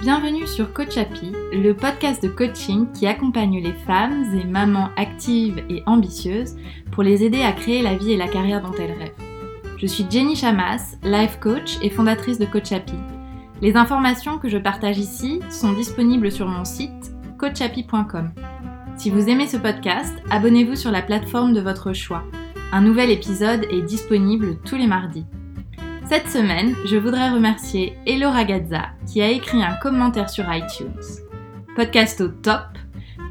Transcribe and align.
Bienvenue 0.00 0.46
sur 0.46 0.72
Coachapi, 0.72 1.32
le 1.52 1.72
podcast 1.72 2.22
de 2.22 2.28
coaching 2.28 2.90
qui 2.92 3.06
accompagne 3.06 3.62
les 3.62 3.72
femmes 3.72 4.24
et 4.34 4.44
mamans 4.44 4.88
actives 4.96 5.62
et 5.68 5.82
ambitieuses 5.86 6.56
pour 6.90 7.02
les 7.02 7.22
aider 7.22 7.42
à 7.42 7.52
créer 7.52 7.82
la 7.82 7.96
vie 7.96 8.12
et 8.12 8.16
la 8.16 8.28
carrière 8.28 8.62
dont 8.62 8.72
elles 8.78 8.96
rêvent. 8.98 9.12
Je 9.76 9.86
suis 9.86 10.06
Jenny 10.08 10.36
Chamas, 10.36 10.96
life 11.02 11.38
coach 11.38 11.76
et 11.82 11.90
fondatrice 11.90 12.38
de 12.38 12.46
Coachapi. 12.46 12.94
Les 13.60 13.76
informations 13.76 14.38
que 14.38 14.48
je 14.48 14.58
partage 14.58 14.98
ici 14.98 15.40
sont 15.50 15.72
disponibles 15.72 16.32
sur 16.32 16.48
mon 16.48 16.64
site 16.64 17.12
coachapi.com. 17.38 18.32
Si 18.96 19.10
vous 19.10 19.28
aimez 19.28 19.48
ce 19.48 19.58
podcast, 19.58 20.14
abonnez-vous 20.30 20.76
sur 20.76 20.90
la 20.90 21.02
plateforme 21.02 21.52
de 21.52 21.60
votre 21.60 21.92
choix. 21.92 22.24
Un 22.72 22.80
nouvel 22.80 23.10
épisode 23.10 23.66
est 23.70 23.82
disponible 23.82 24.56
tous 24.64 24.76
les 24.76 24.86
mardis. 24.86 25.26
Cette 26.06 26.28
semaine, 26.28 26.74
je 26.84 26.96
voudrais 26.96 27.30
remercier 27.30 27.96
Elo 28.06 28.28
Ragazza 28.28 28.90
qui 29.06 29.22
a 29.22 29.30
écrit 29.30 29.62
un 29.62 29.74
commentaire 29.76 30.28
sur 30.28 30.44
iTunes. 30.52 31.00
Podcast 31.74 32.20
au 32.20 32.28
top, 32.28 32.66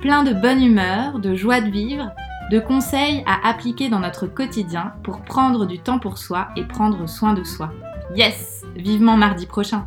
plein 0.01 0.23
de 0.23 0.33
bonne 0.33 0.61
humeur, 0.61 1.19
de 1.19 1.35
joie 1.35 1.61
de 1.61 1.69
vivre, 1.69 2.11
de 2.49 2.59
conseils 2.59 3.23
à 3.27 3.47
appliquer 3.47 3.89
dans 3.89 3.99
notre 3.99 4.25
quotidien 4.25 4.93
pour 5.03 5.21
prendre 5.21 5.67
du 5.67 5.79
temps 5.79 5.99
pour 5.99 6.17
soi 6.17 6.47
et 6.55 6.63
prendre 6.63 7.07
soin 7.07 7.33
de 7.33 7.43
soi. 7.43 7.71
Yes 8.15 8.63
Vivement 8.75 9.17
mardi 9.17 9.45
prochain 9.45 9.85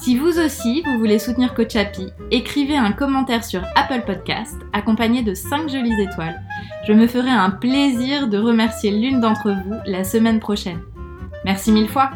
si 0.00 0.16
vous 0.16 0.38
aussi, 0.38 0.82
vous 0.86 0.96
voulez 0.98 1.18
soutenir 1.18 1.54
Coach 1.54 1.74
Happy, 1.74 2.12
écrivez 2.30 2.76
un 2.76 2.92
commentaire 2.92 3.44
sur 3.44 3.64
Apple 3.74 4.04
Podcast 4.06 4.56
accompagné 4.72 5.22
de 5.24 5.34
5 5.34 5.68
jolies 5.68 6.00
étoiles. 6.00 6.40
Je 6.86 6.92
me 6.92 7.08
ferai 7.08 7.30
un 7.30 7.50
plaisir 7.50 8.28
de 8.28 8.38
remercier 8.38 8.92
l'une 8.92 9.20
d'entre 9.20 9.50
vous 9.50 9.74
la 9.86 10.04
semaine 10.04 10.38
prochaine. 10.38 10.80
Merci 11.48 11.72
mille 11.72 11.88
fois 11.88 12.10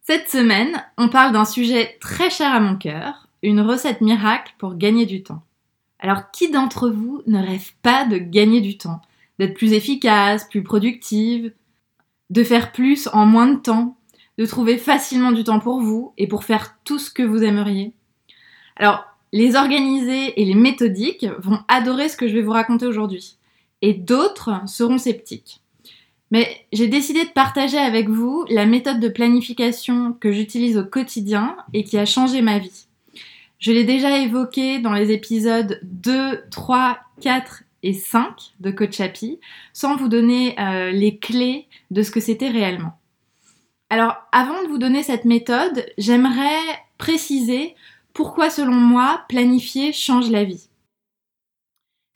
Cette 0.00 0.30
semaine, 0.30 0.82
on 0.96 1.10
parle 1.10 1.34
d'un 1.34 1.44
sujet 1.44 1.98
très 2.00 2.30
cher 2.30 2.50
à 2.50 2.58
mon 2.58 2.76
cœur, 2.76 3.28
une 3.42 3.60
recette 3.60 4.00
miracle 4.00 4.54
pour 4.56 4.76
gagner 4.76 5.04
du 5.04 5.22
temps. 5.22 5.42
Alors 5.98 6.30
qui 6.30 6.50
d'entre 6.50 6.88
vous 6.88 7.20
ne 7.26 7.46
rêve 7.46 7.74
pas 7.82 8.06
de 8.06 8.16
gagner 8.16 8.62
du 8.62 8.78
temps, 8.78 9.02
d'être 9.38 9.52
plus 9.52 9.74
efficace, 9.74 10.48
plus 10.48 10.62
productive, 10.62 11.52
de 12.30 12.42
faire 12.42 12.72
plus 12.72 13.10
en 13.12 13.26
moins 13.26 13.48
de 13.48 13.60
temps, 13.60 13.98
de 14.38 14.46
trouver 14.46 14.78
facilement 14.78 15.32
du 15.32 15.44
temps 15.44 15.60
pour 15.60 15.82
vous 15.82 16.14
et 16.16 16.26
pour 16.26 16.44
faire 16.44 16.78
tout 16.84 16.98
ce 16.98 17.10
que 17.10 17.22
vous 17.22 17.42
aimeriez? 17.42 17.92
Alors, 18.76 19.04
les 19.34 19.56
organisés 19.56 20.40
et 20.40 20.46
les 20.46 20.54
méthodiques 20.54 21.26
vont 21.38 21.58
adorer 21.68 22.08
ce 22.08 22.16
que 22.16 22.28
je 22.28 22.34
vais 22.34 22.42
vous 22.42 22.52
raconter 22.52 22.86
aujourd'hui, 22.86 23.36
et 23.86 23.94
d'autres 23.94 24.50
seront 24.66 24.98
sceptiques. 24.98 25.60
Mais 26.32 26.66
j'ai 26.72 26.88
décidé 26.88 27.24
de 27.24 27.30
partager 27.30 27.78
avec 27.78 28.08
vous 28.08 28.44
la 28.48 28.66
méthode 28.66 28.98
de 28.98 29.08
planification 29.08 30.12
que 30.12 30.32
j'utilise 30.32 30.76
au 30.76 30.84
quotidien 30.84 31.56
et 31.72 31.84
qui 31.84 31.96
a 31.96 32.04
changé 32.04 32.42
ma 32.42 32.58
vie. 32.58 32.86
Je 33.60 33.70
l'ai 33.70 33.84
déjà 33.84 34.18
évoqué 34.18 34.80
dans 34.80 34.92
les 34.92 35.12
épisodes 35.12 35.78
2, 35.84 36.46
3, 36.50 36.98
4 37.20 37.62
et 37.84 37.92
5 37.92 38.54
de 38.58 38.72
Coach 38.72 38.98
Happy, 38.98 39.38
sans 39.72 39.94
vous 39.94 40.08
donner 40.08 40.58
euh, 40.58 40.90
les 40.90 41.18
clés 41.18 41.68
de 41.92 42.02
ce 42.02 42.10
que 42.10 42.18
c'était 42.18 42.50
réellement. 42.50 42.98
Alors, 43.88 44.16
avant 44.32 44.64
de 44.64 44.68
vous 44.68 44.78
donner 44.78 45.04
cette 45.04 45.26
méthode, 45.26 45.86
j'aimerais 45.96 46.58
préciser 46.98 47.76
pourquoi, 48.14 48.50
selon 48.50 48.74
moi, 48.74 49.22
planifier 49.28 49.92
change 49.92 50.28
la 50.28 50.42
vie. 50.42 50.68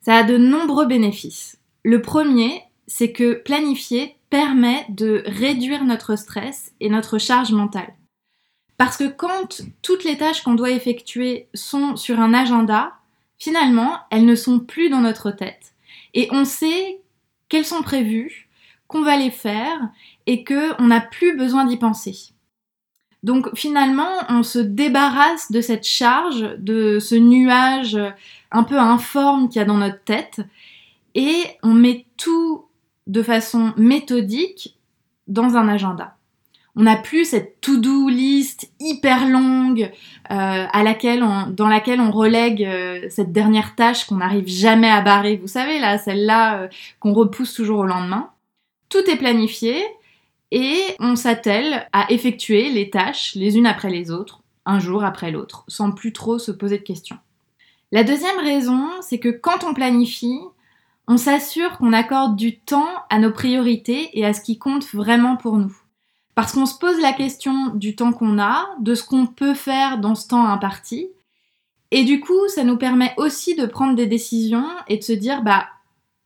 Ça 0.01 0.17
a 0.17 0.23
de 0.25 0.37
nombreux 0.37 0.87
bénéfices. 0.87 1.60
Le 1.83 2.03
premier, 2.03 2.63
c'est 2.87 3.13
que 3.13 3.35
planifier 3.35 4.17
permet 4.29 4.85
de 4.89 5.23
réduire 5.27 5.85
notre 5.85 6.17
stress 6.17 6.73
et 6.81 6.89
notre 6.89 7.19
charge 7.19 7.53
mentale. 7.53 7.95
Parce 8.77 8.97
que 8.97 9.09
quand 9.09 9.63
toutes 9.83 10.05
les 10.05 10.17
tâches 10.17 10.43
qu'on 10.43 10.55
doit 10.55 10.71
effectuer 10.71 11.49
sont 11.55 11.97
sur 11.97 12.21
un 12.21 12.33
agenda, 12.33 12.93
finalement, 13.39 13.99
elles 14.11 14.25
ne 14.25 14.35
sont 14.35 14.61
plus 14.61 14.89
dans 14.89 15.01
notre 15.01 15.31
tête. 15.31 15.75
Et 16.15 16.29
on 16.33 16.45
sait 16.45 17.01
qu'elles 17.49 17.67
sont 17.67 17.83
prévues, 17.83 18.49
qu'on 18.87 19.03
va 19.03 19.17
les 19.17 19.31
faire 19.31 19.79
et 20.27 20.45
qu'on 20.45 20.87
n'a 20.87 21.01
plus 21.01 21.37
besoin 21.37 21.65
d'y 21.65 21.77
penser. 21.77 22.33
Donc 23.23 23.55
finalement, 23.55 24.11
on 24.29 24.43
se 24.43 24.59
débarrasse 24.59 25.53
de 25.53 25.61
cette 25.61 25.87
charge, 25.87 26.57
de 26.59 26.99
ce 26.99 27.15
nuage 27.15 27.99
un 28.51 28.63
peu 28.63 28.79
informe 28.79 29.49
qu'il 29.49 29.59
y 29.59 29.63
a 29.63 29.67
dans 29.67 29.77
notre 29.77 30.03
tête, 30.05 30.41
et 31.15 31.43
on 31.63 31.75
met 31.75 32.07
tout 32.17 32.67
de 33.07 33.23
façon 33.23 33.73
méthodique 33.77 34.79
dans 35.27 35.57
un 35.57 35.69
agenda. 35.69 36.17
On 36.77 36.85
n'a 36.85 36.97
plus 36.97 37.25
cette 37.25 37.61
to-do 37.61 38.09
list 38.09 38.71
hyper 38.79 39.27
longue 39.27 39.91
euh, 40.31 40.67
à 40.73 40.83
laquelle 40.83 41.25
dans 41.51 41.69
laquelle 41.69 42.01
on 42.01 42.13
relègue 42.13 42.65
euh, 42.65 43.07
cette 43.11 43.33
dernière 43.33 43.75
tâche 43.75 44.05
qu'on 44.05 44.17
n'arrive 44.17 44.47
jamais 44.47 44.89
à 44.89 45.01
barrer. 45.01 45.37
Vous 45.37 45.49
savez 45.49 45.81
là, 45.81 45.99
celle-là 45.99 46.63
euh, 46.63 46.69
qu'on 47.01 47.13
repousse 47.13 47.55
toujours 47.55 47.81
au 47.81 47.87
lendemain. 47.87 48.31
Tout 48.89 49.11
est 49.11 49.17
planifié 49.17 49.83
et 50.53 50.81
on 51.01 51.17
s'attelle 51.17 51.89
à 51.93 52.11
effectuer 52.11 52.71
les 52.71 52.91
tâches 52.91 53.35
les 53.35 53.57
unes 53.57 53.67
après 53.67 53.91
les 53.91 54.11
autres, 54.11 54.41
un 54.65 54.79
jour 54.79 55.05
après 55.05 55.33
l'autre, 55.33 55.65
sans 55.67 55.91
plus 55.91 56.13
trop 56.13 56.39
se 56.39 56.53
poser 56.53 56.79
de 56.79 56.85
questions. 56.85 57.19
La 57.93 58.05
deuxième 58.05 58.39
raison, 58.39 58.89
c'est 59.01 59.19
que 59.19 59.29
quand 59.29 59.65
on 59.65 59.75
planifie, 59.75 60.39
on 61.11 61.17
s'assure 61.17 61.77
qu'on 61.77 61.93
accorde 61.93 62.37
du 62.37 62.61
temps 62.61 62.89
à 63.09 63.19
nos 63.19 63.33
priorités 63.33 64.17
et 64.17 64.25
à 64.25 64.33
ce 64.33 64.41
qui 64.41 64.59
compte 64.59 64.85
vraiment 64.95 65.37
pour 65.37 65.59
nous. 65.59 65.77
Parce 66.37 66.53
qu'on 66.53 66.67
se 66.67 66.79
pose 66.79 67.01
la 67.01 67.13
question 67.13 67.75
du 67.75 67.97
temps 67.97 68.13
qu'on 68.13 68.39
a, 68.39 68.69
de 68.79 68.95
ce 68.95 69.03
qu'on 69.03 69.27
peut 69.27 69.55
faire 69.55 69.99
dans 69.99 70.15
ce 70.15 70.29
temps 70.29 70.47
imparti. 70.47 71.09
Et 71.91 72.05
du 72.05 72.21
coup, 72.21 72.47
ça 72.47 72.63
nous 72.63 72.77
permet 72.77 73.13
aussi 73.17 73.57
de 73.57 73.67
prendre 73.67 73.97
des 73.97 74.07
décisions 74.07 74.69
et 74.87 74.99
de 74.99 75.03
se 75.03 75.11
dire, 75.11 75.43
bah, 75.43 75.67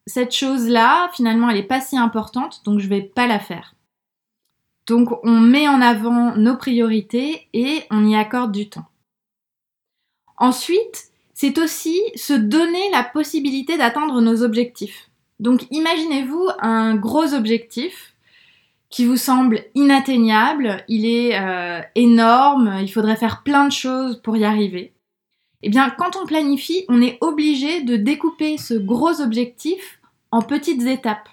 cette 0.07 0.35
chose-là, 0.35 1.09
finalement, 1.15 1.49
elle 1.49 1.57
n'est 1.57 1.63
pas 1.63 1.81
si 1.81 1.97
importante, 1.97 2.61
donc 2.67 2.79
je 2.79 2.85
ne 2.85 2.91
vais 2.91 3.03
pas 3.03 3.27
la 3.27 3.39
faire. 3.39 3.75
Donc 4.87 5.19
on 5.23 5.41
met 5.41 5.67
en 5.67 5.81
avant 5.81 6.37
nos 6.37 6.59
priorités 6.59 7.49
et 7.55 7.85
on 7.91 8.07
y 8.07 8.15
accorde 8.15 8.53
du 8.53 8.69
temps. 8.69 8.85
Ensuite, 10.37 11.14
c'est 11.35 11.59
aussi 11.59 12.01
se 12.15 12.33
donner 12.33 12.91
la 12.93 13.03
possibilité 13.03 13.77
d'atteindre 13.77 14.21
nos 14.21 14.43
objectifs. 14.43 15.11
Donc 15.41 15.67
imaginez-vous 15.71 16.49
un 16.61 16.95
gros 16.95 17.35
objectif 17.35 18.15
qui 18.89 19.05
vous 19.05 19.17
semble 19.17 19.65
inatteignable, 19.75 20.85
il 20.87 21.05
est 21.05 21.37
euh, 21.37 21.81
énorme, 21.97 22.79
il 22.81 22.89
faudrait 22.89 23.17
faire 23.17 23.43
plein 23.43 23.67
de 23.67 23.73
choses 23.73 24.23
pour 24.23 24.37
y 24.37 24.45
arriver. 24.45 24.93
Eh 25.65 25.69
bien, 25.69 25.91
quand 25.91 26.17
on 26.17 26.27
planifie, 26.27 26.85
on 26.89 27.03
est 27.03 27.19
obligé 27.21 27.81
de 27.81 27.97
découper 27.97 28.57
ce 28.57 28.75
gros 28.75 29.21
objectif 29.21 29.99
en 30.31 30.43
petites 30.43 30.83
étapes. 30.83 31.29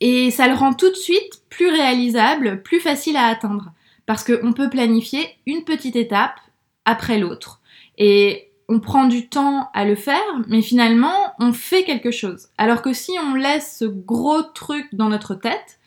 Et 0.00 0.30
ça 0.30 0.46
le 0.46 0.54
rend 0.54 0.74
tout 0.74 0.90
de 0.90 0.94
suite 0.94 1.42
plus 1.48 1.70
réalisable, 1.70 2.62
plus 2.62 2.80
facile 2.80 3.16
à 3.16 3.26
atteindre. 3.26 3.72
Parce 4.04 4.22
qu'on 4.22 4.52
peut 4.52 4.70
planifier 4.70 5.26
une 5.46 5.64
petite 5.64 5.96
étape 5.96 6.38
après 6.84 7.18
l'autre. 7.18 7.60
Et 7.98 8.45
on 8.68 8.80
prend 8.80 9.06
du 9.06 9.28
temps 9.28 9.70
à 9.74 9.84
le 9.84 9.94
faire, 9.94 10.24
mais 10.48 10.62
finalement, 10.62 11.32
on 11.38 11.52
fait 11.52 11.84
quelque 11.84 12.10
chose. 12.10 12.48
Alors 12.58 12.82
que 12.82 12.92
si 12.92 13.12
on 13.22 13.34
laisse 13.34 13.78
ce 13.78 13.84
gros 13.84 14.42
truc 14.42 14.88
dans 14.92 15.08
notre 15.08 15.34
tête, 15.34 15.78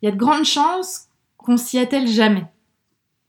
il 0.00 0.06
y 0.06 0.08
a 0.08 0.12
de 0.12 0.18
grandes 0.18 0.44
chances 0.44 1.08
qu'on 1.36 1.56
s'y 1.56 1.78
attelle 1.78 2.06
jamais. 2.06 2.44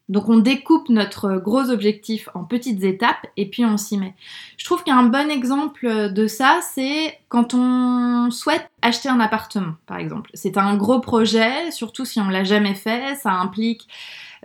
Donc 0.09 0.27
on 0.27 0.37
découpe 0.37 0.89
notre 0.89 1.37
gros 1.37 1.69
objectif 1.69 2.27
en 2.33 2.43
petites 2.43 2.83
étapes 2.83 3.25
et 3.37 3.49
puis 3.49 3.63
on 3.63 3.77
s'y 3.77 3.97
met. 3.97 4.15
Je 4.57 4.65
trouve 4.65 4.83
qu'un 4.83 5.03
bon 5.03 5.31
exemple 5.31 6.11
de 6.11 6.27
ça, 6.27 6.59
c'est 6.73 7.17
quand 7.29 7.53
on 7.53 8.29
souhaite 8.29 8.69
acheter 8.81 9.07
un 9.07 9.21
appartement, 9.21 9.75
par 9.85 9.97
exemple. 9.97 10.29
C'est 10.33 10.57
un 10.57 10.75
gros 10.75 10.99
projet, 10.99 11.71
surtout 11.71 12.03
si 12.03 12.19
on 12.19 12.27
l'a 12.27 12.43
jamais 12.43 12.75
fait, 12.75 13.15
ça 13.15 13.31
implique 13.31 13.87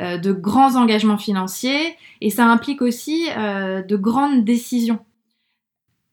euh, 0.00 0.16
de 0.16 0.32
grands 0.32 0.76
engagements 0.76 1.18
financiers 1.18 1.96
et 2.20 2.30
ça 2.30 2.46
implique 2.46 2.80
aussi 2.80 3.26
euh, 3.36 3.82
de 3.82 3.96
grandes 3.96 4.44
décisions. 4.44 5.00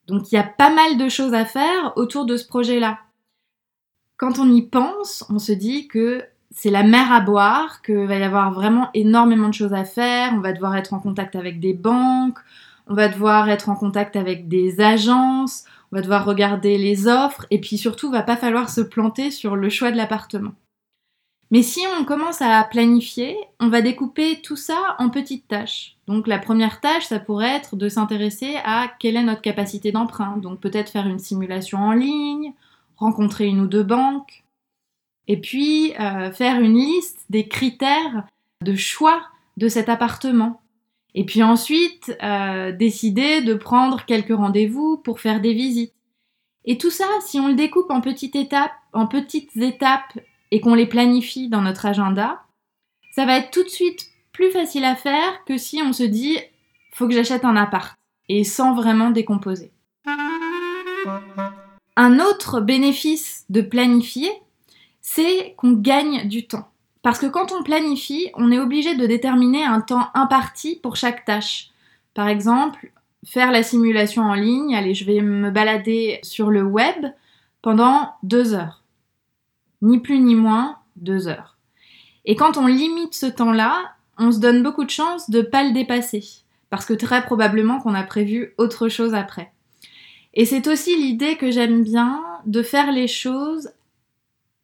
Donc 0.07 0.31
il 0.31 0.35
y 0.35 0.39
a 0.39 0.43
pas 0.43 0.73
mal 0.73 0.97
de 0.97 1.07
choses 1.07 1.35
à 1.35 1.45
faire 1.45 1.93
autour 1.95 2.25
de 2.25 2.35
ce 2.35 2.47
projet-là. 2.47 2.97
Quand 4.17 4.39
on 4.39 4.49
y 4.49 4.63
pense, 4.63 5.23
on 5.29 5.37
se 5.37 5.51
dit 5.51 5.87
que 5.87 6.23
c'est 6.51 6.69
la 6.69 6.83
mer 6.83 7.11
à 7.11 7.19
boire, 7.19 7.81
qu'il 7.81 8.05
va 8.05 8.17
y 8.17 8.23
avoir 8.23 8.51
vraiment 8.51 8.89
énormément 8.93 9.49
de 9.49 9.53
choses 9.53 9.73
à 9.73 9.83
faire. 9.83 10.33
On 10.33 10.39
va 10.39 10.53
devoir 10.53 10.75
être 10.75 10.93
en 10.93 10.99
contact 10.99 11.35
avec 11.35 11.59
des 11.59 11.73
banques, 11.73 12.39
on 12.87 12.93
va 12.93 13.07
devoir 13.07 13.49
être 13.49 13.69
en 13.69 13.75
contact 13.75 14.15
avec 14.15 14.47
des 14.47 14.79
agences, 14.79 15.65
on 15.91 15.97
va 15.97 16.01
devoir 16.01 16.25
regarder 16.25 16.77
les 16.77 17.07
offres, 17.07 17.45
et 17.51 17.59
puis 17.59 17.77
surtout, 17.77 18.11
va 18.11 18.23
pas 18.23 18.37
falloir 18.37 18.69
se 18.69 18.81
planter 18.81 19.31
sur 19.31 19.55
le 19.55 19.69
choix 19.69 19.91
de 19.91 19.97
l'appartement. 19.97 20.53
Mais 21.51 21.61
si 21.61 21.81
on 21.99 22.05
commence 22.05 22.41
à 22.41 22.63
planifier, 22.63 23.37
on 23.59 23.69
va 23.69 23.81
découper 23.81 24.41
tout 24.41 24.55
ça 24.55 24.95
en 24.97 25.09
petites 25.09 25.47
tâches. 25.47 25.95
Donc 26.07 26.27
la 26.27 26.39
première 26.39 26.81
tâche, 26.81 27.05
ça 27.05 27.19
pourrait 27.19 27.55
être 27.55 27.75
de 27.75 27.87
s'intéresser 27.87 28.55
à 28.65 28.87
quelle 28.99 29.15
est 29.15 29.23
notre 29.23 29.41
capacité 29.41 29.91
d'emprunt. 29.91 30.37
Donc 30.37 30.59
peut-être 30.59 30.89
faire 30.89 31.07
une 31.07 31.19
simulation 31.19 31.77
en 31.79 31.91
ligne, 31.91 32.53
rencontrer 32.97 33.45
une 33.45 33.61
ou 33.61 33.67
deux 33.67 33.83
banques, 33.83 34.44
Et 35.27 35.39
puis 35.39 35.93
euh, 35.99 36.31
faire 36.31 36.59
une 36.59 36.77
liste 36.77 37.25
des 37.29 37.47
critères 37.47 38.25
de 38.61 38.75
choix 38.75 39.23
de 39.57 39.67
cet 39.67 39.89
appartement. 39.89 40.61
Et 41.13 41.25
puis 41.25 41.43
ensuite 41.43 42.15
euh, 42.21 42.71
décider 42.71 43.41
de 43.41 43.53
prendre 43.53 44.05
quelques 44.05 44.35
rendez-vous 44.35 44.97
pour 44.97 45.19
faire 45.19 45.41
des 45.41 45.53
visites. 45.53 45.93
Et 46.65 46.77
tout 46.77 46.89
ça, 46.89 47.05
si 47.21 47.39
on 47.39 47.47
le 47.47 47.53
découpe 47.55 47.91
en 47.91 48.01
petites 48.01 48.35
étapes, 48.35 48.73
en 48.91 49.07
petites 49.07 49.55
étapes 49.57 50.17
et 50.51 50.59
qu'on 50.59 50.73
les 50.73 50.87
planifie 50.87 51.47
dans 51.47 51.61
notre 51.61 51.85
agenda, 51.85 52.41
ça 53.11 53.25
va 53.25 53.37
être 53.37 53.51
tout 53.51 53.63
de 53.63 53.69
suite 53.69 54.07
plus 54.31 54.51
facile 54.51 54.83
à 54.83 54.95
faire 54.95 55.45
que 55.45 55.57
si 55.57 55.81
on 55.81 55.93
se 55.93 56.03
dit 56.03 56.37
faut 56.91 57.07
que 57.07 57.13
j'achète 57.13 57.45
un 57.45 57.55
appart 57.55 57.97
et 58.29 58.43
sans 58.43 58.73
vraiment 58.73 59.11
décomposer. 59.11 59.71
Un 61.95 62.19
autre 62.19 62.59
bénéfice 62.59 63.45
de 63.49 63.61
planifier, 63.61 64.29
c'est 65.07 65.53
qu'on 65.57 65.73
gagne 65.73 66.27
du 66.27 66.47
temps. 66.47 66.67
Parce 67.03 67.19
que 67.19 67.27
quand 67.27 67.51
on 67.51 67.61
planifie, 67.61 68.31
on 68.33 68.51
est 68.51 68.57
obligé 68.57 68.95
de 68.95 69.05
déterminer 69.05 69.63
un 69.63 69.79
temps 69.79 70.07
imparti 70.15 70.79
pour 70.81 70.95
chaque 70.95 71.25
tâche. 71.25 71.69
Par 72.15 72.27
exemple, 72.27 72.91
faire 73.23 73.51
la 73.51 73.61
simulation 73.61 74.23
en 74.23 74.33
ligne, 74.33 74.75
allez, 74.75 74.95
je 74.95 75.05
vais 75.05 75.21
me 75.21 75.51
balader 75.51 76.19
sur 76.23 76.49
le 76.49 76.63
web 76.63 77.05
pendant 77.61 78.15
deux 78.23 78.55
heures. 78.55 78.83
Ni 79.83 79.99
plus 79.99 80.17
ni 80.17 80.33
moins, 80.33 80.79
deux 80.95 81.27
heures. 81.27 81.55
Et 82.25 82.35
quand 82.35 82.57
on 82.57 82.65
limite 82.65 83.13
ce 83.13 83.27
temps-là, 83.27 83.93
on 84.17 84.31
se 84.31 84.39
donne 84.39 84.63
beaucoup 84.63 84.85
de 84.85 84.89
chances 84.89 85.29
de 85.29 85.37
ne 85.37 85.43
pas 85.43 85.63
le 85.63 85.71
dépasser. 85.71 86.23
Parce 86.71 86.87
que 86.87 86.95
très 86.95 87.23
probablement 87.23 87.79
qu'on 87.79 87.93
a 87.93 88.03
prévu 88.03 88.55
autre 88.57 88.89
chose 88.89 89.13
après. 89.13 89.53
Et 90.33 90.45
c'est 90.45 90.67
aussi 90.67 90.97
l'idée 90.97 91.37
que 91.37 91.51
j'aime 91.51 91.83
bien 91.83 92.23
de 92.47 92.63
faire 92.63 92.91
les 92.91 93.07
choses 93.07 93.69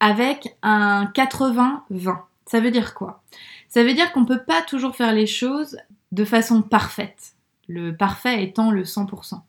avec 0.01 0.57
un 0.63 1.05
80-20. 1.05 2.17
Ça 2.45 2.59
veut 2.59 2.71
dire 2.71 2.93
quoi? 2.93 3.21
Ça 3.69 3.83
veut 3.83 3.93
dire 3.93 4.11
qu'on 4.11 4.21
ne 4.21 4.25
peut 4.25 4.43
pas 4.43 4.61
toujours 4.61 4.97
faire 4.97 5.13
les 5.13 5.27
choses 5.27 5.77
de 6.11 6.25
façon 6.25 6.61
parfaite. 6.61 7.35
Le 7.69 7.95
parfait 7.95 8.43
étant 8.43 8.71
le 8.71 8.83
100%. 8.83 9.39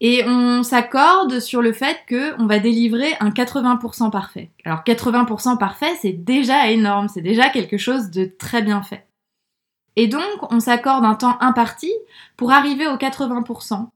Et 0.00 0.24
on 0.26 0.62
s'accorde 0.62 1.38
sur 1.40 1.62
le 1.62 1.72
fait 1.72 1.98
qu'on 2.08 2.46
va 2.46 2.58
délivrer 2.58 3.14
un 3.20 3.30
80% 3.30 4.10
parfait. 4.10 4.50
Alors 4.64 4.80
80% 4.80 5.58
parfait, 5.58 5.94
c'est 6.00 6.12
déjà 6.12 6.70
énorme, 6.70 7.08
c'est 7.08 7.20
déjà 7.20 7.50
quelque 7.50 7.76
chose 7.76 8.10
de 8.10 8.24
très 8.24 8.62
bien 8.62 8.82
fait. 8.82 9.06
Et 9.96 10.08
donc, 10.08 10.50
on 10.50 10.60
s'accorde 10.60 11.04
un 11.04 11.14
temps 11.14 11.36
imparti 11.40 11.92
pour 12.36 12.52
arriver 12.52 12.86
au 12.86 12.96
80%. 12.96 13.88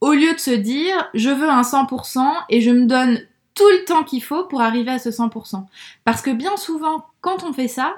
Au 0.00 0.12
lieu 0.12 0.34
de 0.34 0.40
se 0.40 0.50
dire, 0.50 1.08
je 1.14 1.30
veux 1.30 1.48
un 1.48 1.62
100% 1.62 2.20
et 2.50 2.60
je 2.60 2.70
me 2.70 2.86
donne 2.86 3.20
tout 3.56 3.68
le 3.68 3.84
temps 3.84 4.04
qu'il 4.04 4.22
faut 4.22 4.44
pour 4.44 4.60
arriver 4.60 4.92
à 4.92 4.98
ce 5.00 5.08
100%. 5.08 5.64
Parce 6.04 6.22
que 6.22 6.30
bien 6.30 6.56
souvent, 6.56 7.06
quand 7.20 7.42
on 7.42 7.52
fait 7.52 7.66
ça, 7.66 7.96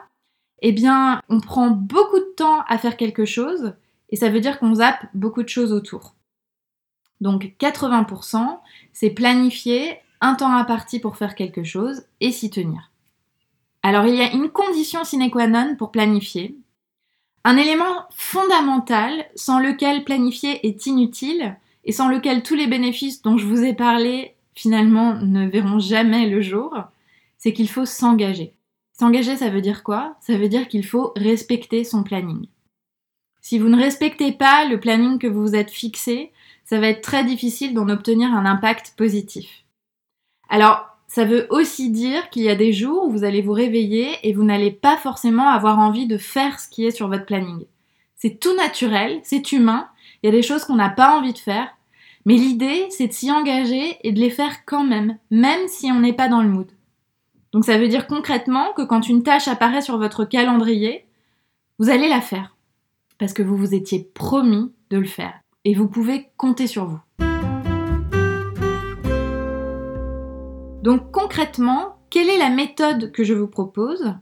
eh 0.62 0.72
bien, 0.72 1.20
on 1.28 1.40
prend 1.40 1.68
beaucoup 1.68 2.18
de 2.18 2.34
temps 2.36 2.62
à 2.68 2.78
faire 2.78 2.96
quelque 2.96 3.26
chose 3.26 3.74
et 4.08 4.16
ça 4.16 4.30
veut 4.30 4.40
dire 4.40 4.58
qu'on 4.58 4.76
zappe 4.76 5.04
beaucoup 5.12 5.42
de 5.42 5.48
choses 5.48 5.72
autour. 5.72 6.14
Donc 7.20 7.52
80%, 7.60 8.58
c'est 8.92 9.10
planifier 9.10 9.98
un 10.20 10.34
temps 10.34 10.52
imparti 10.52 11.00
pour 11.00 11.16
faire 11.16 11.34
quelque 11.34 11.64
chose 11.64 12.04
et 12.20 12.32
s'y 12.32 12.50
tenir. 12.50 12.90
Alors 13.82 14.06
il 14.06 14.14
y 14.14 14.22
a 14.22 14.32
une 14.32 14.48
condition 14.48 15.04
sine 15.04 15.30
qua 15.30 15.46
non 15.46 15.76
pour 15.76 15.90
planifier, 15.90 16.56
un 17.44 17.56
élément 17.56 18.06
fondamental 18.14 19.26
sans 19.34 19.58
lequel 19.58 20.04
planifier 20.04 20.66
est 20.66 20.86
inutile 20.86 21.56
et 21.84 21.92
sans 21.92 22.08
lequel 22.08 22.42
tous 22.42 22.54
les 22.54 22.66
bénéfices 22.66 23.22
dont 23.22 23.38
je 23.38 23.46
vous 23.46 23.62
ai 23.62 23.74
parlé 23.74 24.34
finalement 24.58 25.14
ne 25.14 25.46
verront 25.48 25.78
jamais 25.78 26.28
le 26.28 26.40
jour, 26.40 26.74
c'est 27.38 27.52
qu'il 27.52 27.68
faut 27.68 27.86
s'engager. 27.86 28.54
S'engager, 28.92 29.36
ça 29.36 29.50
veut 29.50 29.60
dire 29.60 29.84
quoi? 29.84 30.16
Ça 30.20 30.36
veut 30.36 30.48
dire 30.48 30.66
qu'il 30.66 30.84
faut 30.84 31.12
respecter 31.14 31.84
son 31.84 32.02
planning. 32.02 32.46
Si 33.40 33.60
vous 33.60 33.68
ne 33.68 33.80
respectez 33.80 34.32
pas 34.32 34.64
le 34.64 34.80
planning 34.80 35.20
que 35.20 35.28
vous 35.28 35.42
vous 35.42 35.54
êtes 35.54 35.70
fixé, 35.70 36.32
ça 36.64 36.80
va 36.80 36.88
être 36.88 37.02
très 37.02 37.24
difficile 37.24 37.72
d'en 37.72 37.88
obtenir 37.88 38.32
un 38.32 38.44
impact 38.44 38.94
positif. 38.96 39.64
Alors, 40.48 40.84
ça 41.06 41.24
veut 41.24 41.46
aussi 41.50 41.90
dire 41.90 42.28
qu'il 42.28 42.42
y 42.42 42.50
a 42.50 42.56
des 42.56 42.72
jours 42.72 43.04
où 43.04 43.12
vous 43.12 43.22
allez 43.22 43.40
vous 43.40 43.52
réveiller 43.52 44.16
et 44.24 44.32
vous 44.32 44.42
n'allez 44.42 44.72
pas 44.72 44.96
forcément 44.96 45.48
avoir 45.50 45.78
envie 45.78 46.08
de 46.08 46.18
faire 46.18 46.58
ce 46.58 46.68
qui 46.68 46.84
est 46.84 46.90
sur 46.90 47.06
votre 47.06 47.26
planning. 47.26 47.64
C'est 48.16 48.40
tout 48.40 48.56
naturel, 48.56 49.20
c'est 49.22 49.52
humain, 49.52 49.88
il 50.22 50.26
y 50.26 50.28
a 50.28 50.32
des 50.32 50.42
choses 50.42 50.64
qu'on 50.64 50.74
n'a 50.74 50.90
pas 50.90 51.16
envie 51.16 51.32
de 51.32 51.38
faire, 51.38 51.77
mais 52.28 52.36
l'idée 52.36 52.86
c'est 52.90 53.06
de 53.06 53.12
s'y 53.14 53.32
engager 53.32 53.96
et 54.02 54.12
de 54.12 54.20
les 54.20 54.28
faire 54.28 54.66
quand 54.66 54.84
même, 54.84 55.16
même 55.30 55.66
si 55.66 55.90
on 55.90 56.00
n'est 56.00 56.12
pas 56.12 56.28
dans 56.28 56.42
le 56.42 56.50
mood. 56.50 56.70
Donc 57.52 57.64
ça 57.64 57.78
veut 57.78 57.88
dire 57.88 58.06
concrètement 58.06 58.74
que 58.76 58.82
quand 58.82 59.08
une 59.08 59.22
tâche 59.22 59.48
apparaît 59.48 59.80
sur 59.80 59.96
votre 59.96 60.26
calendrier, 60.26 61.06
vous 61.78 61.88
allez 61.88 62.06
la 62.06 62.20
faire, 62.20 62.54
parce 63.18 63.32
que 63.32 63.42
vous 63.42 63.56
vous 63.56 63.74
étiez 63.74 64.10
promis 64.12 64.70
de 64.90 64.98
le 64.98 65.06
faire, 65.06 65.40
et 65.64 65.72
vous 65.72 65.88
pouvez 65.88 66.28
compter 66.36 66.66
sur 66.66 66.84
vous. 66.84 67.00
Donc 70.82 71.10
concrètement, 71.10 71.96
quelle 72.10 72.28
est 72.28 72.36
la 72.36 72.50
méthode 72.50 73.10
que 73.10 73.24
je 73.24 73.32
vous 73.32 73.48
propose? 73.48 74.14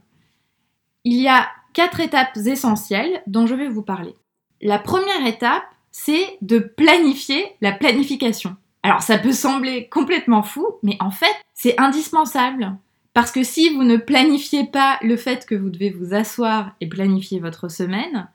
Il 1.03 1.21
y 1.21 1.27
a 1.27 1.45
quatre 1.73 1.99
étapes 1.99 2.37
essentielles 2.37 3.21
dont 3.27 3.47
je 3.47 3.55
vais 3.55 3.67
vous 3.67 3.83
parler. 3.83 4.15
La 4.61 4.79
première 4.79 5.27
étape, 5.27 5.65
c'est 5.99 6.37
de 6.41 6.59
planifier 6.59 7.55
la 7.59 7.71
planification. 7.71 8.55
Alors 8.83 9.01
ça 9.01 9.17
peut 9.17 9.31
sembler 9.31 9.89
complètement 9.89 10.43
fou, 10.43 10.67
mais 10.83 10.95
en 10.99 11.09
fait, 11.09 11.35
c'est 11.55 11.77
indispensable. 11.79 12.75
Parce 13.15 13.31
que 13.31 13.43
si 13.43 13.69
vous 13.69 13.83
ne 13.83 13.97
planifiez 13.97 14.65
pas 14.65 14.99
le 15.01 15.17
fait 15.17 15.47
que 15.47 15.55
vous 15.55 15.71
devez 15.71 15.89
vous 15.89 16.13
asseoir 16.13 16.73
et 16.81 16.87
planifier 16.87 17.39
votre 17.39 17.67
semaine, 17.67 18.29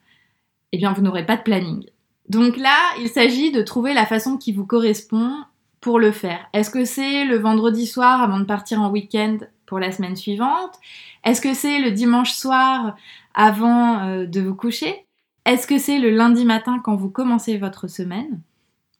eh 0.73 0.77
bien 0.77 0.91
vous 0.91 1.01
n'aurez 1.01 1.25
pas 1.25 1.37
de 1.37 1.41
planning. 1.41 1.85
Donc 2.27 2.57
là, 2.57 2.77
il 2.99 3.07
s'agit 3.07 3.53
de 3.53 3.61
trouver 3.61 3.93
la 3.93 4.05
façon 4.05 4.35
qui 4.35 4.51
vous 4.51 4.65
correspond 4.65 5.33
pour 5.79 5.99
le 5.99 6.11
faire 6.11 6.45
Est-ce 6.51 6.69
que 6.69 6.83
c'est 6.83 7.23
le 7.23 7.37
vendredi 7.37 7.87
soir 7.87 8.21
avant 8.21 8.39
de 8.39 8.45
partir 8.45 8.81
en 8.81 8.91
week-end 8.91 9.37
pour 9.65 9.79
la 9.79 9.93
semaine 9.93 10.17
suivante? 10.17 10.75
Est-ce 11.23 11.39
que 11.39 11.53
c'est 11.53 11.79
le 11.79 11.91
dimanche 11.91 12.33
soir 12.33 12.97
avant 13.33 14.01
euh, 14.01 14.25
de 14.25 14.41
vous 14.41 14.53
coucher? 14.53 15.05
Est-ce 15.45 15.67
que 15.67 15.77
c'est 15.77 15.99
le 15.99 16.09
lundi 16.09 16.45
matin 16.45 16.79
quand 16.83 16.95
vous 16.95 17.09
commencez 17.09 17.57
votre 17.57 17.87
semaine? 17.87 18.41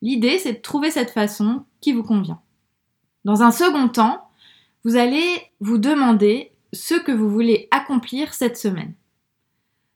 L'idée, 0.01 0.37
c'est 0.37 0.53
de 0.53 0.61
trouver 0.61 0.91
cette 0.91 1.11
façon 1.11 1.63
qui 1.79 1.93
vous 1.93 2.03
convient. 2.03 2.41
Dans 3.23 3.43
un 3.43 3.51
second 3.51 3.87
temps, 3.87 4.29
vous 4.83 4.97
allez 4.97 5.23
vous 5.61 5.77
demander 5.77 6.51
ce 6.73 6.95
que 6.95 7.13
vous 7.13 7.29
voulez 7.29 7.69
accomplir 7.71 8.33
cette 8.33 8.57
semaine. 8.57 8.93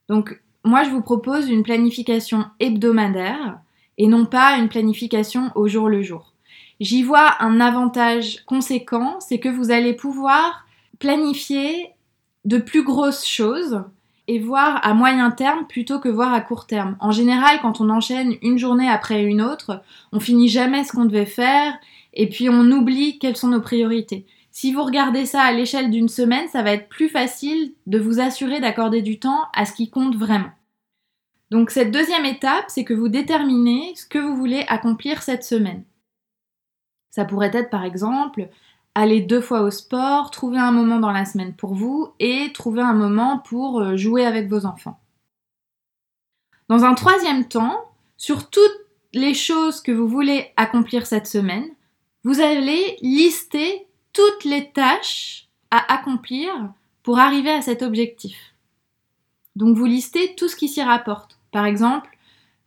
Donc, 0.08 0.42
moi, 0.64 0.84
je 0.84 0.90
vous 0.90 1.02
propose 1.02 1.50
une 1.50 1.64
planification 1.64 2.46
hebdomadaire 2.60 3.60
et 3.98 4.08
non 4.08 4.26
pas 4.26 4.58
une 4.58 4.70
planification 4.70 5.52
au 5.56 5.68
jour 5.68 5.90
le 5.90 6.02
jour. 6.02 6.34
J'y 6.80 7.04
vois 7.04 7.42
un 7.42 7.60
avantage 7.60 8.46
conséquent, 8.46 9.20
c'est 9.20 9.40
que 9.40 9.50
vous 9.50 9.72
allez 9.72 9.94
pouvoir 9.94 10.66
planifier 11.00 11.90
de 12.46 12.58
plus 12.58 12.84
grosses 12.84 13.26
choses 13.26 13.84
et 14.28 14.40
voir 14.40 14.86
à 14.86 14.94
moyen 14.94 15.32
terme 15.32 15.66
plutôt 15.68 16.00
que 16.00 16.10
voir 16.10 16.34
à 16.34 16.42
court 16.42 16.68
terme. 16.68 16.98
En 17.00 17.12
général, 17.12 17.60
quand 17.62 17.80
on 17.82 17.90
enchaîne 17.90 18.36
une 18.42 18.58
journée 18.58 18.90
après 18.90 19.24
une 19.24 19.42
autre, 19.42 19.82
on 20.12 20.20
finit 20.20 20.50
jamais 20.50 20.84
ce 20.84 20.92
qu'on 20.92 21.06
devait 21.06 21.26
faire 21.26 21.74
et 22.14 22.28
puis 22.28 22.50
on 22.50 22.72
oublie 22.72 23.20
quelles 23.20 23.38
sont 23.38 23.48
nos 23.48 23.62
priorités. 23.62 24.26
Si 24.52 24.74
vous 24.74 24.84
regardez 24.84 25.26
ça 25.26 25.44
à 25.44 25.52
l'échelle 25.52 25.92
d'une 25.92 26.10
semaine, 26.10 26.48
ça 26.48 26.64
va 26.64 26.72
être 26.72 26.90
plus 26.90 27.10
facile 27.10 27.74
de 27.86 28.00
vous 28.00 28.20
assurer 28.20 28.60
d'accorder 28.60 29.02
du 29.02 29.20
temps 29.20 29.44
à 29.54 29.66
ce 29.66 29.74
qui 29.74 29.90
compte 29.90 30.16
vraiment. 30.16 30.50
Donc 31.52 31.70
cette 31.70 31.92
deuxième 31.92 32.26
étape, 32.26 32.66
c'est 32.68 32.84
que 32.84 32.94
vous 32.94 33.08
déterminez 33.08 33.94
ce 33.96 34.06
que 34.06 34.20
vous 34.20 34.36
voulez 34.36 34.66
accomplir 34.68 35.22
cette 35.22 35.44
semaine. 35.44 35.84
Ça 37.12 37.24
pourrait 37.24 37.52
être 37.54 37.70
par 37.70 37.84
exemple 37.84 38.50
aller 38.98 39.22
deux 39.22 39.42
fois 39.42 39.62
au 39.62 39.70
sport, 39.70 40.32
trouver 40.32 40.58
un 40.58 40.72
moment 40.72 40.98
dans 40.98 41.12
la 41.12 41.24
semaine 41.24 41.54
pour 41.54 41.76
vous 41.76 42.14
et 42.20 42.52
trouver 42.52 42.82
un 42.82 42.94
moment 42.94 43.38
pour 43.38 43.80
euh, 43.80 43.96
jouer 43.96 44.26
avec 44.26 44.50
vos 44.50 44.66
enfants. 44.66 45.00
Dans 46.68 46.84
un 46.84 46.96
troisième 46.96 47.48
temps, 47.48 47.92
sur 48.18 48.50
toutes 48.50 48.80
les 49.14 49.36
choses 49.36 49.82
que 49.82 49.92
vous 49.92 50.08
voulez 50.08 50.52
accomplir 50.58 51.06
cette 51.06 51.28
semaine, 51.28 51.70
vous 52.24 52.42
allez 52.42 52.98
lister 53.02 53.88
toutes 54.14 54.44
les 54.44 54.72
tâches 54.72 55.48
à 55.70 55.94
accomplir 55.94 56.50
pour 57.04 57.20
arriver 57.20 57.52
à 57.52 57.62
cet 57.62 57.84
objectif. 57.84 58.56
Donc 59.56 59.78
vous 59.78 59.86
listez 59.86 60.34
tout 60.36 60.48
ce 60.48 60.56
qui 60.56 60.68
s'y 60.68 60.82
rapporte. 60.82 61.38
Par 61.52 61.68
exemple, 61.68 62.18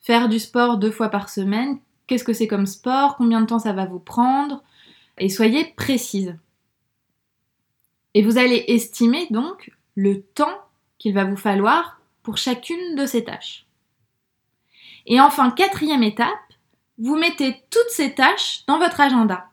faire 0.01 0.29
du 0.29 0.39
sport 0.39 0.79
deux 0.79 0.93
fois 0.93 1.09
par 1.09 1.29
semaine, 1.29 1.81
qu'est-ce 2.07 2.25
que 2.25 2.33
c'est 2.33 2.47
comme 2.47 2.67
sport, 2.67 3.17
combien 3.17 3.41
de 3.41 3.47
temps 3.47 3.59
ça 3.59 3.73
va 3.73 3.87
vous 3.87 3.99
prendre, 3.99 4.63
et 5.21 5.29
soyez 5.29 5.67
précise. 5.77 6.37
Et 8.15 8.23
vous 8.23 8.39
allez 8.39 8.65
estimer 8.69 9.29
donc 9.31 9.71
le 9.95 10.23
temps 10.23 10.59
qu'il 10.99 11.15
va 11.15 11.25
vous 11.25 11.37
falloir 11.37 12.00
pour 12.23 12.37
chacune 12.37 12.97
de 12.97 13.07
ces 13.07 13.25
tâches. 13.25 13.67
Et 15.07 15.21
enfin, 15.21 15.50
quatrième 15.50 16.03
étape, 16.03 16.29
vous 16.99 17.17
mettez 17.17 17.62
toutes 17.71 17.91
ces 17.91 18.15
tâches 18.15 18.65
dans 18.67 18.79
votre 18.79 19.00
agenda. 19.00 19.47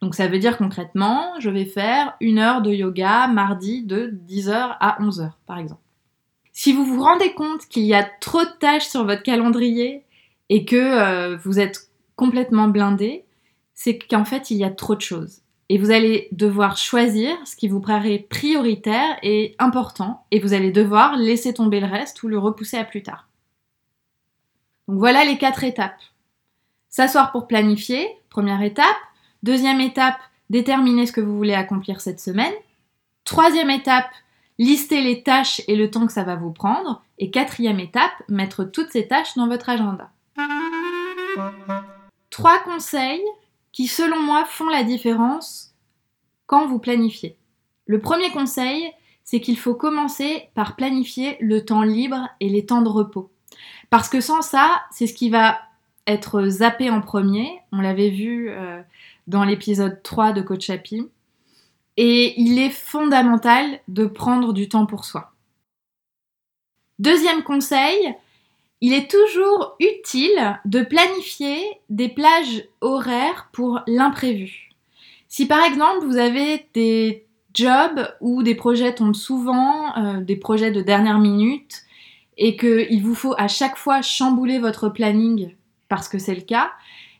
Donc 0.00 0.14
ça 0.14 0.26
veut 0.26 0.38
dire 0.38 0.58
concrètement, 0.58 1.38
je 1.38 1.50
vais 1.50 1.64
faire 1.64 2.14
une 2.20 2.38
heure 2.38 2.62
de 2.62 2.72
yoga 2.72 3.28
mardi 3.28 3.82
de 3.82 4.12
10h 4.26 4.76
à 4.80 4.98
11h 5.00 5.32
par 5.46 5.58
exemple. 5.58 5.80
Si 6.52 6.72
vous 6.72 6.84
vous 6.84 7.02
rendez 7.02 7.32
compte 7.34 7.66
qu'il 7.66 7.84
y 7.84 7.94
a 7.94 8.02
trop 8.02 8.42
de 8.42 8.58
tâches 8.58 8.88
sur 8.88 9.04
votre 9.04 9.22
calendrier 9.22 10.04
et 10.48 10.64
que 10.64 10.76
euh, 10.76 11.36
vous 11.36 11.60
êtes 11.60 11.88
complètement 12.16 12.68
blindé, 12.68 13.24
c'est 13.74 13.98
qu'en 13.98 14.24
fait 14.24 14.50
il 14.50 14.56
y 14.56 14.64
a 14.64 14.70
trop 14.70 14.94
de 14.94 15.00
choses. 15.00 15.42
Et 15.68 15.78
vous 15.78 15.90
allez 15.90 16.28
devoir 16.32 16.76
choisir 16.76 17.34
ce 17.46 17.56
qui 17.56 17.68
vous 17.68 17.80
paraît 17.80 18.18
prioritaire 18.18 19.16
et 19.22 19.54
important, 19.58 20.26
et 20.30 20.38
vous 20.38 20.52
allez 20.52 20.70
devoir 20.70 21.16
laisser 21.16 21.54
tomber 21.54 21.80
le 21.80 21.86
reste 21.86 22.22
ou 22.22 22.28
le 22.28 22.38
repousser 22.38 22.76
à 22.76 22.84
plus 22.84 23.02
tard. 23.02 23.28
Donc 24.88 24.98
voilà 24.98 25.24
les 25.24 25.38
quatre 25.38 25.64
étapes. 25.64 26.00
S'asseoir 26.90 27.32
pour 27.32 27.46
planifier, 27.46 28.06
première 28.28 28.60
étape. 28.60 28.98
Deuxième 29.42 29.80
étape, 29.80 30.18
déterminer 30.50 31.06
ce 31.06 31.12
que 31.12 31.22
vous 31.22 31.36
voulez 31.36 31.54
accomplir 31.54 32.02
cette 32.02 32.20
semaine. 32.20 32.52
Troisième 33.24 33.70
étape, 33.70 34.10
lister 34.58 35.00
les 35.00 35.22
tâches 35.22 35.62
et 35.68 35.76
le 35.76 35.90
temps 35.90 36.06
que 36.06 36.12
ça 36.12 36.24
va 36.24 36.36
vous 36.36 36.52
prendre. 36.52 37.02
Et 37.18 37.30
quatrième 37.30 37.80
étape, 37.80 38.12
mettre 38.28 38.64
toutes 38.64 38.90
ces 38.90 39.08
tâches 39.08 39.36
dans 39.36 39.48
votre 39.48 39.70
agenda. 39.70 40.10
Trois 42.28 42.58
conseils 42.58 43.22
qui, 43.72 43.86
selon 43.86 44.20
moi, 44.20 44.44
font 44.44 44.68
la 44.68 44.84
différence 44.84 45.74
quand 46.46 46.66
vous 46.66 46.78
planifiez. 46.78 47.36
Le 47.86 47.98
premier 48.00 48.30
conseil, 48.30 48.92
c'est 49.24 49.40
qu'il 49.40 49.58
faut 49.58 49.74
commencer 49.74 50.48
par 50.54 50.76
planifier 50.76 51.36
le 51.40 51.64
temps 51.64 51.82
libre 51.82 52.28
et 52.40 52.48
les 52.48 52.66
temps 52.66 52.82
de 52.82 52.88
repos. 52.88 53.30
Parce 53.90 54.08
que 54.08 54.20
sans 54.20 54.42
ça, 54.42 54.82
c'est 54.90 55.06
ce 55.06 55.14
qui 55.14 55.30
va 55.30 55.58
être 56.06 56.48
zappé 56.48 56.90
en 56.90 57.00
premier. 57.00 57.60
On 57.72 57.80
l'avait 57.80 58.10
vu 58.10 58.50
euh, 58.50 58.80
dans 59.26 59.44
l'épisode 59.44 60.02
3 60.02 60.32
de 60.32 60.42
Coach 60.42 60.70
Happy. 60.70 61.08
Et 61.96 62.40
il 62.40 62.58
est 62.58 62.70
fondamental 62.70 63.80
de 63.88 64.06
prendre 64.06 64.52
du 64.52 64.68
temps 64.68 64.86
pour 64.86 65.04
soi. 65.04 65.32
Deuxième 66.98 67.42
conseil, 67.42 68.14
il 68.82 68.92
est 68.92 69.08
toujours 69.08 69.76
utile 69.78 70.58
de 70.64 70.82
planifier 70.82 71.56
des 71.88 72.08
plages 72.08 72.64
horaires 72.80 73.48
pour 73.52 73.80
l'imprévu. 73.86 74.72
Si 75.28 75.46
par 75.46 75.64
exemple 75.64 76.04
vous 76.04 76.16
avez 76.16 76.66
des 76.74 77.24
jobs 77.54 78.08
où 78.20 78.42
des 78.42 78.56
projets 78.56 78.92
tombent 78.92 79.14
souvent, 79.14 79.96
euh, 79.96 80.20
des 80.20 80.34
projets 80.34 80.72
de 80.72 80.82
dernière 80.82 81.20
minute, 81.20 81.82
et 82.36 82.56
qu'il 82.56 83.02
vous 83.02 83.14
faut 83.14 83.34
à 83.38 83.46
chaque 83.46 83.76
fois 83.76 84.02
chambouler 84.02 84.58
votre 84.58 84.88
planning 84.88 85.54
parce 85.88 86.08
que 86.08 86.18
c'est 86.18 86.34
le 86.34 86.40
cas, 86.40 86.72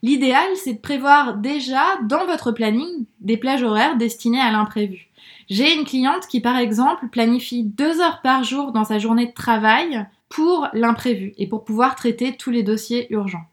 l'idéal 0.02 0.48
c'est 0.56 0.74
de 0.74 0.80
prévoir 0.80 1.36
déjà 1.36 1.84
dans 2.02 2.26
votre 2.26 2.50
planning 2.50 3.04
des 3.20 3.36
plages 3.36 3.62
horaires 3.62 3.96
destinées 3.96 4.40
à 4.40 4.50
l'imprévu. 4.50 5.10
J'ai 5.48 5.76
une 5.76 5.84
cliente 5.84 6.26
qui 6.26 6.40
par 6.40 6.56
exemple 6.56 7.08
planifie 7.08 7.62
deux 7.62 8.00
heures 8.00 8.20
par 8.20 8.42
jour 8.42 8.72
dans 8.72 8.84
sa 8.84 8.98
journée 8.98 9.26
de 9.26 9.32
travail 9.32 10.06
pour 10.32 10.68
l'imprévu 10.72 11.34
et 11.36 11.46
pour 11.46 11.62
pouvoir 11.62 11.94
traiter 11.94 12.38
tous 12.38 12.50
les 12.50 12.62
dossiers 12.62 13.06
urgents. 13.12 13.44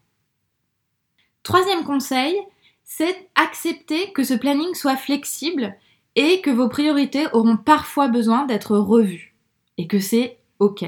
Troisième 1.42 1.84
conseil, 1.84 2.34
c'est 2.84 3.28
accepter 3.34 4.12
que 4.12 4.24
ce 4.24 4.32
planning 4.32 4.74
soit 4.74 4.96
flexible 4.96 5.76
et 6.16 6.40
que 6.40 6.50
vos 6.50 6.70
priorités 6.70 7.26
auront 7.34 7.58
parfois 7.58 8.08
besoin 8.08 8.46
d'être 8.46 8.78
revues 8.78 9.34
et 9.76 9.86
que 9.86 10.00
c'est 10.00 10.38
OK. 10.58 10.84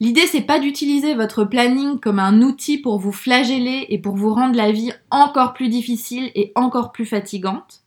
L'idée, 0.00 0.26
c'est 0.26 0.42
pas 0.42 0.58
d'utiliser 0.58 1.14
votre 1.14 1.44
planning 1.44 2.00
comme 2.00 2.18
un 2.18 2.42
outil 2.42 2.78
pour 2.78 2.98
vous 2.98 3.12
flageller 3.12 3.86
et 3.90 3.98
pour 3.98 4.16
vous 4.16 4.34
rendre 4.34 4.56
la 4.56 4.72
vie 4.72 4.90
encore 5.12 5.54
plus 5.54 5.68
difficile 5.68 6.32
et 6.34 6.50
encore 6.56 6.90
plus 6.90 7.06
fatigante. 7.06 7.84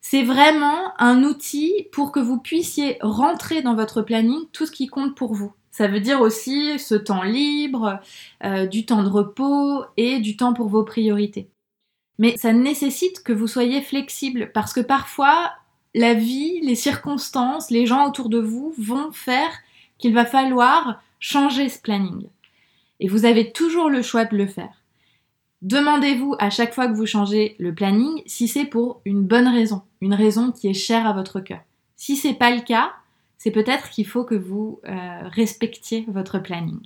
C'est 0.00 0.24
vraiment 0.24 0.98
un 0.98 1.22
outil 1.22 1.86
pour 1.92 2.10
que 2.10 2.18
vous 2.18 2.38
puissiez 2.38 2.98
rentrer 3.02 3.62
dans 3.62 3.76
votre 3.76 4.02
planning 4.02 4.46
tout 4.52 4.66
ce 4.66 4.72
qui 4.72 4.88
compte 4.88 5.14
pour 5.14 5.32
vous. 5.32 5.52
Ça 5.70 5.86
veut 5.86 6.00
dire 6.00 6.20
aussi 6.20 6.78
ce 6.78 6.94
temps 6.94 7.22
libre, 7.22 8.00
euh, 8.44 8.66
du 8.66 8.86
temps 8.86 9.02
de 9.02 9.08
repos 9.08 9.84
et 9.96 10.18
du 10.18 10.36
temps 10.36 10.52
pour 10.52 10.68
vos 10.68 10.84
priorités. 10.84 11.48
Mais 12.18 12.36
ça 12.36 12.52
nécessite 12.52 13.22
que 13.22 13.32
vous 13.32 13.46
soyez 13.46 13.80
flexible 13.80 14.50
parce 14.52 14.72
que 14.72 14.80
parfois 14.80 15.52
la 15.94 16.14
vie, 16.14 16.60
les 16.60 16.74
circonstances, 16.74 17.70
les 17.70 17.86
gens 17.86 18.06
autour 18.06 18.28
de 18.28 18.38
vous 18.38 18.74
vont 18.78 19.10
faire 19.12 19.50
qu'il 19.98 20.14
va 20.14 20.24
falloir 20.24 21.02
changer 21.18 21.68
ce 21.68 21.80
planning. 21.80 22.26
Et 23.00 23.08
vous 23.08 23.24
avez 23.24 23.52
toujours 23.52 23.88
le 23.88 24.02
choix 24.02 24.24
de 24.24 24.36
le 24.36 24.46
faire. 24.46 24.82
Demandez-vous 25.62 26.36
à 26.38 26.48
chaque 26.48 26.74
fois 26.74 26.88
que 26.88 26.94
vous 26.94 27.06
changez 27.06 27.54
le 27.58 27.74
planning 27.74 28.22
si 28.26 28.48
c'est 28.48 28.64
pour 28.64 29.02
une 29.04 29.22
bonne 29.22 29.48
raison, 29.48 29.82
une 30.00 30.14
raison 30.14 30.52
qui 30.52 30.68
est 30.68 30.74
chère 30.74 31.06
à 31.06 31.12
votre 31.12 31.40
cœur. 31.40 31.60
Si 31.96 32.16
c'est 32.16 32.34
pas 32.34 32.50
le 32.50 32.62
cas, 32.62 32.92
c'est 33.40 33.50
peut-être 33.50 33.88
qu'il 33.88 34.06
faut 34.06 34.24
que 34.24 34.34
vous 34.34 34.80
euh, 34.84 35.28
respectiez 35.30 36.04
votre 36.08 36.38
planning. 36.38 36.78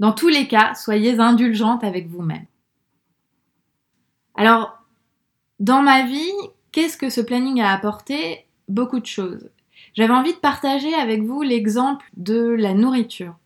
Dans 0.00 0.12
tous 0.12 0.26
les 0.26 0.48
cas, 0.48 0.74
soyez 0.74 1.20
indulgente 1.20 1.84
avec 1.84 2.08
vous-même. 2.08 2.46
Alors, 4.34 4.82
dans 5.60 5.80
ma 5.80 6.04
vie, 6.06 6.32
qu'est-ce 6.72 6.96
que 6.96 7.08
ce 7.08 7.20
planning 7.20 7.60
a 7.60 7.72
apporté? 7.72 8.46
Beaucoup 8.66 8.98
de 8.98 9.06
choses. 9.06 9.48
J'avais 9.94 10.12
envie 10.12 10.32
de 10.32 10.38
partager 10.38 10.92
avec 10.94 11.22
vous 11.22 11.42
l'exemple 11.42 12.10
de 12.16 12.40
la 12.40 12.74
nourriture. 12.74 13.36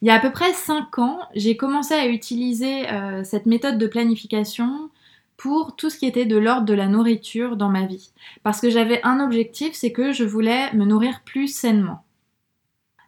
Il 0.00 0.08
y 0.08 0.10
a 0.10 0.14
à 0.14 0.20
peu 0.20 0.32
près 0.32 0.54
5 0.54 0.98
ans, 0.98 1.18
j'ai 1.34 1.58
commencé 1.58 1.92
à 1.92 2.06
utiliser 2.06 2.90
euh, 2.90 3.22
cette 3.22 3.44
méthode 3.44 3.76
de 3.76 3.86
planification 3.86 4.88
pour 5.36 5.76
tout 5.76 5.90
ce 5.90 5.98
qui 5.98 6.06
était 6.06 6.24
de 6.24 6.36
l'ordre 6.36 6.66
de 6.66 6.74
la 6.74 6.86
nourriture 6.86 7.56
dans 7.56 7.68
ma 7.68 7.86
vie. 7.86 8.10
Parce 8.42 8.60
que 8.60 8.70
j'avais 8.70 9.00
un 9.04 9.20
objectif, 9.20 9.74
c'est 9.74 9.92
que 9.92 10.12
je 10.12 10.24
voulais 10.24 10.72
me 10.72 10.84
nourrir 10.84 11.20
plus 11.24 11.48
sainement. 11.48 12.04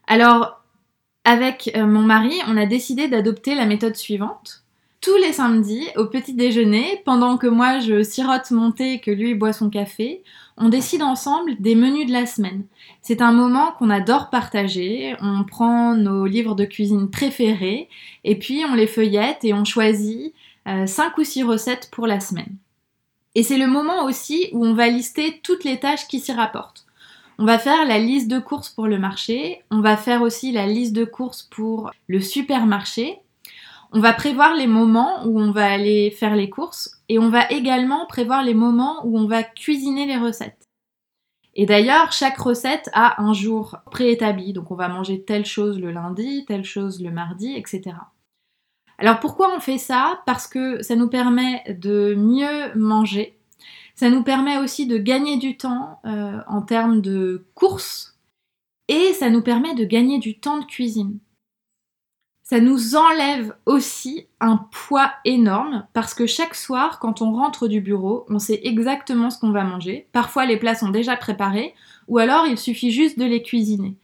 Alors, 0.06 0.62
avec 1.24 1.70
euh, 1.76 1.86
mon 1.86 2.02
mari, 2.02 2.34
on 2.46 2.56
a 2.56 2.66
décidé 2.66 3.08
d'adopter 3.08 3.54
la 3.54 3.66
méthode 3.66 3.96
suivante 3.96 4.64
tous 5.00 5.16
les 5.16 5.32
samedis 5.32 5.86
au 5.96 6.06
petit 6.06 6.34
déjeuner, 6.34 7.00
pendant 7.04 7.36
que 7.36 7.46
moi 7.46 7.78
je 7.78 8.02
sirote 8.02 8.50
mon 8.50 8.72
thé 8.72 8.94
et 8.94 9.00
que 9.00 9.10
lui 9.10 9.34
boit 9.34 9.52
son 9.52 9.70
café, 9.70 10.22
on 10.56 10.68
décide 10.68 11.02
ensemble 11.02 11.54
des 11.60 11.76
menus 11.76 12.06
de 12.06 12.12
la 12.12 12.26
semaine. 12.26 12.64
C'est 13.00 13.22
un 13.22 13.30
moment 13.30 13.72
qu'on 13.78 13.90
adore 13.90 14.28
partager, 14.28 15.14
on 15.20 15.44
prend 15.44 15.94
nos 15.94 16.26
livres 16.26 16.56
de 16.56 16.64
cuisine 16.64 17.10
préférés 17.10 17.88
et 18.24 18.36
puis 18.36 18.64
on 18.68 18.74
les 18.74 18.88
feuillette 18.88 19.44
et 19.44 19.54
on 19.54 19.64
choisit 19.64 20.34
5 20.66 20.68
euh, 20.68 21.20
ou 21.20 21.24
6 21.24 21.42
recettes 21.44 21.90
pour 21.90 22.06
la 22.06 22.20
semaine. 22.20 22.56
Et 23.34 23.42
c'est 23.42 23.58
le 23.58 23.66
moment 23.66 24.04
aussi 24.04 24.48
où 24.52 24.64
on 24.64 24.74
va 24.74 24.88
lister 24.88 25.40
toutes 25.42 25.64
les 25.64 25.78
tâches 25.78 26.08
qui 26.08 26.20
s'y 26.20 26.32
rapportent. 26.32 26.86
On 27.38 27.44
va 27.44 27.58
faire 27.58 27.84
la 27.86 27.98
liste 27.98 28.28
de 28.28 28.40
courses 28.40 28.68
pour 28.68 28.88
le 28.88 28.98
marché, 28.98 29.62
on 29.70 29.80
va 29.80 29.96
faire 29.96 30.22
aussi 30.22 30.50
la 30.50 30.66
liste 30.66 30.92
de 30.92 31.04
courses 31.04 31.42
pour 31.42 31.92
le 32.08 32.20
supermarché 32.20 33.20
on 33.92 34.00
va 34.00 34.12
prévoir 34.12 34.54
les 34.54 34.66
moments 34.66 35.24
où 35.24 35.40
on 35.40 35.50
va 35.50 35.70
aller 35.70 36.10
faire 36.10 36.36
les 36.36 36.50
courses 36.50 37.00
et 37.08 37.18
on 37.18 37.30
va 37.30 37.50
également 37.50 38.06
prévoir 38.06 38.42
les 38.42 38.54
moments 38.54 39.00
où 39.04 39.18
on 39.18 39.26
va 39.26 39.42
cuisiner 39.42 40.06
les 40.06 40.18
recettes. 40.18 40.68
Et 41.54 41.64
d'ailleurs, 41.64 42.12
chaque 42.12 42.36
recette 42.36 42.90
a 42.92 43.20
un 43.22 43.32
jour 43.32 43.78
préétabli, 43.90 44.52
donc 44.52 44.70
on 44.70 44.76
va 44.76 44.88
manger 44.88 45.24
telle 45.24 45.46
chose 45.46 45.80
le 45.80 45.90
lundi, 45.90 46.44
telle 46.46 46.64
chose 46.64 47.02
le 47.02 47.10
mardi, 47.10 47.54
etc. 47.56 47.96
Alors 48.98 49.20
pourquoi 49.20 49.54
on 49.56 49.60
fait 49.60 49.78
ça? 49.78 50.22
Parce 50.26 50.46
que 50.46 50.82
ça 50.82 50.96
nous 50.96 51.08
permet 51.08 51.62
de 51.68 52.14
mieux 52.14 52.74
manger, 52.74 53.38
ça 53.94 54.10
nous 54.10 54.22
permet 54.22 54.58
aussi 54.58 54.86
de 54.86 54.98
gagner 54.98 55.36
du 55.36 55.56
temps 55.56 56.00
euh, 56.04 56.38
en 56.46 56.62
termes 56.62 57.00
de 57.00 57.46
courses 57.54 58.18
et 58.88 59.12
ça 59.12 59.30
nous 59.30 59.42
permet 59.42 59.74
de 59.74 59.84
gagner 59.84 60.18
du 60.18 60.38
temps 60.38 60.58
de 60.58 60.64
cuisine 60.64 61.18
ça 62.48 62.60
nous 62.60 62.96
enlève 62.96 63.54
aussi 63.66 64.26
un 64.40 64.56
poids 64.56 65.12
énorme 65.26 65.86
parce 65.92 66.14
que 66.14 66.24
chaque 66.24 66.54
soir, 66.54 66.98
quand 66.98 67.20
on 67.20 67.32
rentre 67.32 67.68
du 67.68 67.82
bureau, 67.82 68.24
on 68.30 68.38
sait 68.38 68.60
exactement 68.64 69.28
ce 69.28 69.38
qu'on 69.38 69.50
va 69.50 69.64
manger. 69.64 70.08
Parfois, 70.12 70.46
les 70.46 70.56
plats 70.56 70.74
sont 70.74 70.88
déjà 70.88 71.14
préparés 71.14 71.74
ou 72.06 72.16
alors 72.16 72.46
il 72.46 72.56
suffit 72.56 72.90
juste 72.90 73.18
de 73.18 73.26
les 73.26 73.42
cuisiner. 73.42 73.96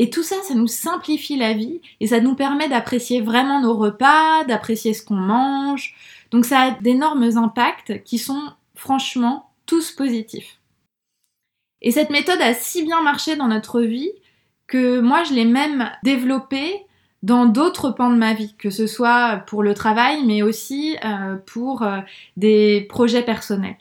Et 0.00 0.10
tout 0.10 0.22
ça, 0.22 0.36
ça 0.44 0.54
nous 0.54 0.68
simplifie 0.68 1.36
la 1.36 1.52
vie 1.52 1.80
et 1.98 2.06
ça 2.06 2.20
nous 2.20 2.36
permet 2.36 2.68
d'apprécier 2.68 3.20
vraiment 3.20 3.60
nos 3.60 3.76
repas, 3.76 4.44
d'apprécier 4.44 4.94
ce 4.94 5.04
qu'on 5.04 5.16
mange. 5.16 5.96
Donc 6.30 6.44
ça 6.44 6.60
a 6.60 6.70
d'énormes 6.70 7.36
impacts 7.36 8.04
qui 8.04 8.18
sont 8.18 8.40
franchement 8.76 9.50
tous 9.66 9.90
positifs. 9.90 10.60
Et 11.82 11.90
cette 11.90 12.10
méthode 12.10 12.40
a 12.40 12.54
si 12.54 12.84
bien 12.84 13.02
marché 13.02 13.34
dans 13.34 13.48
notre 13.48 13.80
vie 13.80 14.12
que 14.68 15.00
moi 15.00 15.24
je 15.24 15.34
l'ai 15.34 15.44
même 15.44 15.90
développée 16.04 16.86
dans 17.24 17.46
d'autres 17.46 17.90
pans 17.90 18.10
de 18.10 18.16
ma 18.16 18.34
vie, 18.34 18.54
que 18.56 18.70
ce 18.70 18.86
soit 18.86 19.42
pour 19.48 19.64
le 19.64 19.74
travail, 19.74 20.24
mais 20.24 20.42
aussi 20.42 20.96
euh, 21.04 21.34
pour 21.44 21.82
euh, 21.82 21.98
des 22.36 22.86
projets 22.88 23.22
personnels. 23.22 23.76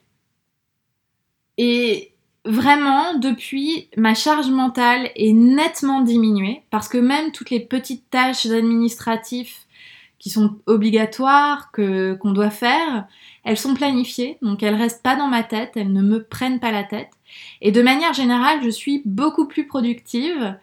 Vraiment, 2.47 3.17
depuis, 3.19 3.89
ma 3.97 4.13
charge 4.13 4.49
mentale 4.49 5.11
est 5.15 5.33
nettement 5.33 6.01
diminuée, 6.01 6.63
parce 6.69 6.87
que 6.87 6.97
même 6.97 7.31
toutes 7.31 7.49
les 7.49 7.59
petites 7.59 8.09
tâches 8.09 8.45
administratives 8.45 9.53
qui 10.19 10.29
sont 10.29 10.57
obligatoires, 10.65 11.71
que 11.71 12.15
qu'on 12.15 12.31
doit 12.31 12.49
faire, 12.49 13.05
elles 13.43 13.57
sont 13.57 13.75
planifiées, 13.75 14.37
donc 14.41 14.63
elles 14.63 14.75
restent 14.75 15.03
pas 15.03 15.15
dans 15.15 15.27
ma 15.27 15.43
tête, 15.43 15.73
elles 15.75 15.93
ne 15.93 16.01
me 16.01 16.23
prennent 16.23 16.59
pas 16.59 16.71
la 16.71 16.83
tête. 16.83 17.11
Et 17.61 17.71
de 17.71 17.81
manière 17.81 18.13
générale, 18.13 18.59
je 18.63 18.69
suis 18.69 19.03
beaucoup 19.05 19.47
plus 19.47 19.67
productive 19.67 20.57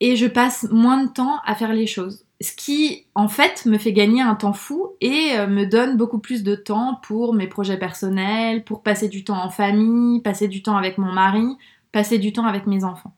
et 0.00 0.16
je 0.16 0.26
passe 0.26 0.66
moins 0.70 1.02
de 1.02 1.08
temps 1.08 1.38
à 1.44 1.54
faire 1.54 1.72
les 1.72 1.86
choses. 1.86 2.24
Ce 2.40 2.52
qui, 2.52 3.06
en 3.16 3.26
fait, 3.26 3.66
me 3.66 3.78
fait 3.78 3.92
gagner 3.92 4.22
un 4.22 4.36
temps 4.36 4.52
fou 4.52 4.90
et 5.00 5.32
euh, 5.36 5.48
me 5.48 5.64
donne 5.64 5.96
beaucoup 5.96 6.20
plus 6.20 6.44
de 6.44 6.54
temps 6.54 7.00
pour 7.02 7.34
mes 7.34 7.48
projets 7.48 7.78
personnels, 7.78 8.62
pour 8.62 8.82
passer 8.82 9.08
du 9.08 9.24
temps 9.24 9.42
en 9.42 9.50
famille, 9.50 10.20
passer 10.22 10.46
du 10.46 10.62
temps 10.62 10.76
avec 10.76 10.98
mon 10.98 11.12
mari, 11.12 11.56
passer 11.90 12.18
du 12.18 12.32
temps 12.32 12.46
avec 12.46 12.66
mes 12.68 12.84
enfants. 12.84 13.12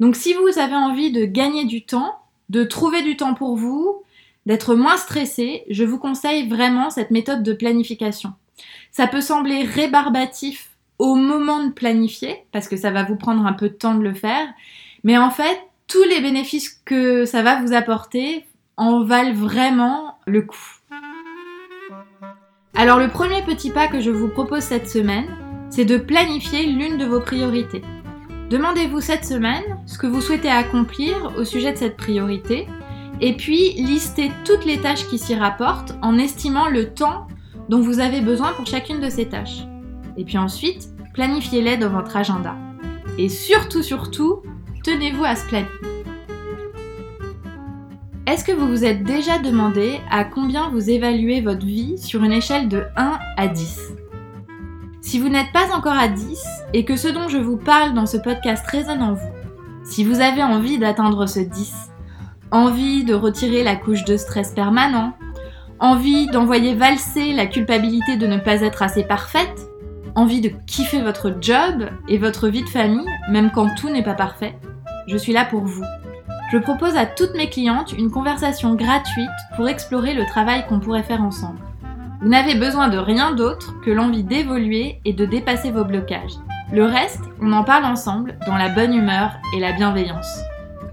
Donc 0.00 0.16
si 0.16 0.34
vous 0.34 0.58
avez 0.58 0.74
envie 0.74 1.12
de 1.12 1.24
gagner 1.24 1.64
du 1.64 1.84
temps, 1.84 2.18
de 2.50 2.64
trouver 2.64 3.02
du 3.02 3.16
temps 3.16 3.34
pour 3.34 3.56
vous, 3.56 4.02
d'être 4.44 4.74
moins 4.74 4.96
stressé, 4.96 5.64
je 5.70 5.84
vous 5.84 5.98
conseille 5.98 6.48
vraiment 6.48 6.90
cette 6.90 7.10
méthode 7.10 7.42
de 7.42 7.52
planification. 7.52 8.34
Ça 8.90 9.06
peut 9.06 9.20
sembler 9.20 9.62
rébarbatif 9.62 10.70
au 10.98 11.14
moment 11.14 11.64
de 11.64 11.72
planifier, 11.72 12.44
parce 12.52 12.68
que 12.68 12.76
ça 12.76 12.90
va 12.90 13.04
vous 13.04 13.16
prendre 13.16 13.46
un 13.46 13.54
peu 13.54 13.70
de 13.70 13.74
temps 13.74 13.94
de 13.94 14.02
le 14.02 14.12
faire, 14.12 14.46
mais 15.04 15.16
en 15.16 15.30
fait, 15.30 15.58
tous 15.90 16.04
les 16.04 16.20
bénéfices 16.20 16.80
que 16.84 17.24
ça 17.24 17.42
va 17.42 17.60
vous 17.60 17.72
apporter 17.72 18.46
en 18.76 19.02
valent 19.02 19.34
vraiment 19.34 20.18
le 20.24 20.42
coup. 20.42 20.76
Alors 22.74 22.98
le 22.98 23.08
premier 23.08 23.42
petit 23.42 23.70
pas 23.70 23.88
que 23.88 24.00
je 24.00 24.10
vous 24.10 24.28
propose 24.28 24.62
cette 24.62 24.88
semaine, 24.88 25.26
c'est 25.68 25.84
de 25.84 25.96
planifier 25.96 26.66
l'une 26.66 26.96
de 26.96 27.04
vos 27.04 27.20
priorités. 27.20 27.82
Demandez-vous 28.50 29.00
cette 29.00 29.24
semaine 29.24 29.64
ce 29.86 29.98
que 29.98 30.06
vous 30.06 30.20
souhaitez 30.20 30.48
accomplir 30.48 31.34
au 31.36 31.44
sujet 31.44 31.72
de 31.72 31.78
cette 31.78 31.96
priorité 31.96 32.68
et 33.20 33.36
puis 33.36 33.72
listez 33.72 34.30
toutes 34.44 34.64
les 34.64 34.78
tâches 34.78 35.08
qui 35.08 35.18
s'y 35.18 35.34
rapportent 35.34 35.94
en 36.02 36.18
estimant 36.18 36.68
le 36.68 36.94
temps 36.94 37.26
dont 37.68 37.80
vous 37.80 37.98
avez 37.98 38.20
besoin 38.20 38.52
pour 38.52 38.66
chacune 38.66 39.00
de 39.00 39.10
ces 39.10 39.28
tâches. 39.28 39.64
Et 40.16 40.24
puis 40.24 40.38
ensuite, 40.38 40.88
planifiez-les 41.14 41.76
dans 41.78 41.90
votre 41.90 42.16
agenda. 42.16 42.56
Et 43.18 43.28
surtout, 43.28 43.82
surtout, 43.82 44.42
tenez-vous 44.82 45.24
à 45.24 45.36
ce 45.36 45.46
planning. 45.46 45.68
Est-ce 48.26 48.44
que 48.44 48.52
vous 48.52 48.68
vous 48.68 48.84
êtes 48.84 49.02
déjà 49.02 49.38
demandé 49.38 50.00
à 50.10 50.24
combien 50.24 50.68
vous 50.68 50.88
évaluez 50.88 51.40
votre 51.40 51.66
vie 51.66 51.98
sur 51.98 52.22
une 52.22 52.32
échelle 52.32 52.68
de 52.68 52.84
1 52.96 53.18
à 53.36 53.48
10 53.48 53.92
Si 55.00 55.18
vous 55.18 55.28
n'êtes 55.28 55.52
pas 55.52 55.74
encore 55.74 55.98
à 55.98 56.08
10 56.08 56.40
et 56.72 56.84
que 56.84 56.96
ce 56.96 57.08
dont 57.08 57.28
je 57.28 57.38
vous 57.38 57.56
parle 57.56 57.92
dans 57.94 58.06
ce 58.06 58.16
podcast 58.16 58.64
résonne 58.68 59.02
en 59.02 59.14
vous, 59.14 59.32
si 59.84 60.04
vous 60.04 60.20
avez 60.20 60.42
envie 60.42 60.78
d'atteindre 60.78 61.26
ce 61.26 61.40
10, 61.40 61.74
envie 62.52 63.04
de 63.04 63.14
retirer 63.14 63.64
la 63.64 63.76
couche 63.76 64.04
de 64.04 64.16
stress 64.16 64.52
permanent, 64.52 65.14
envie 65.80 66.26
d'envoyer 66.28 66.74
valser 66.74 67.32
la 67.32 67.46
culpabilité 67.46 68.16
de 68.16 68.26
ne 68.26 68.38
pas 68.38 68.60
être 68.60 68.82
assez 68.82 69.02
parfaite, 69.02 69.68
envie 70.14 70.40
de 70.40 70.52
kiffer 70.66 71.00
votre 71.00 71.34
job 71.40 71.88
et 72.08 72.18
votre 72.18 72.48
vie 72.48 72.62
de 72.62 72.68
famille, 72.68 73.08
même 73.30 73.50
quand 73.50 73.74
tout 73.74 73.88
n'est 73.88 74.02
pas 74.02 74.14
parfait, 74.14 74.54
je 75.06 75.16
suis 75.16 75.32
là 75.32 75.44
pour 75.44 75.64
vous. 75.64 75.84
Je 76.52 76.58
propose 76.58 76.96
à 76.96 77.06
toutes 77.06 77.34
mes 77.34 77.48
clientes 77.48 77.92
une 77.92 78.10
conversation 78.10 78.74
gratuite 78.74 79.28
pour 79.56 79.68
explorer 79.68 80.14
le 80.14 80.26
travail 80.26 80.66
qu'on 80.66 80.80
pourrait 80.80 81.04
faire 81.04 81.22
ensemble. 81.22 81.60
Vous 82.20 82.28
n'avez 82.28 82.54
besoin 82.54 82.88
de 82.88 82.98
rien 82.98 83.32
d'autre 83.34 83.74
que 83.84 83.90
l'envie 83.90 84.24
d'évoluer 84.24 85.00
et 85.04 85.12
de 85.12 85.24
dépasser 85.24 85.70
vos 85.70 85.84
blocages. 85.84 86.34
Le 86.72 86.84
reste, 86.84 87.22
on 87.40 87.52
en 87.52 87.64
parle 87.64 87.84
ensemble 87.84 88.36
dans 88.46 88.56
la 88.56 88.68
bonne 88.68 88.94
humeur 88.94 89.32
et 89.56 89.60
la 89.60 89.72
bienveillance. 89.72 90.40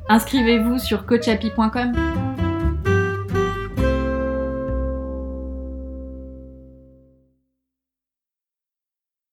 Inscrivez-vous 0.09 0.79
sur 0.79 1.05
coachapi.com. 1.05 2.36